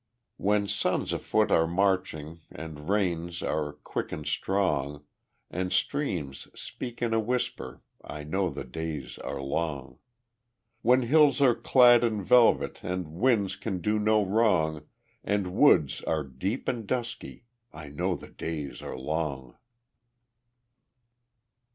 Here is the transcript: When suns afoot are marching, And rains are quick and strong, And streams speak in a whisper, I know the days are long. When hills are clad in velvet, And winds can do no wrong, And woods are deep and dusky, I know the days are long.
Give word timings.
When 0.37 0.67
suns 0.67 1.13
afoot 1.13 1.51
are 1.51 1.67
marching, 1.67 2.39
And 2.49 2.89
rains 2.89 3.43
are 3.43 3.73
quick 3.73 4.11
and 4.11 4.25
strong, 4.25 5.03
And 5.51 5.71
streams 5.71 6.47
speak 6.59 7.03
in 7.03 7.13
a 7.13 7.19
whisper, 7.19 7.83
I 8.03 8.23
know 8.23 8.49
the 8.49 8.63
days 8.63 9.19
are 9.19 9.39
long. 9.39 9.99
When 10.81 11.03
hills 11.03 11.39
are 11.39 11.53
clad 11.53 12.03
in 12.03 12.23
velvet, 12.23 12.81
And 12.83 13.09
winds 13.13 13.55
can 13.55 13.79
do 13.79 13.99
no 13.99 14.25
wrong, 14.25 14.87
And 15.23 15.53
woods 15.53 16.01
are 16.05 16.23
deep 16.23 16.67
and 16.67 16.87
dusky, 16.87 17.43
I 17.71 17.89
know 17.89 18.15
the 18.15 18.29
days 18.31 18.81
are 18.81 18.97
long. 18.97 19.55